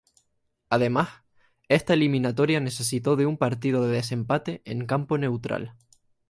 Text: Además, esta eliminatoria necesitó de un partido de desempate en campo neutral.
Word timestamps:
Además, 0.71 1.09
esta 1.69 1.93
eliminatoria 1.93 2.59
necesitó 2.59 3.15
de 3.15 3.27
un 3.27 3.37
partido 3.37 3.85
de 3.87 3.97
desempate 3.97 4.63
en 4.65 4.87
campo 4.87 5.19
neutral. 5.19 5.75